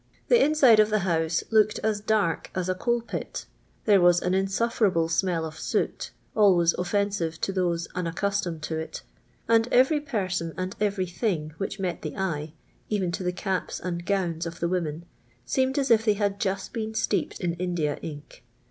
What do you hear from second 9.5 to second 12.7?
every person and every thing which met t!n' eye,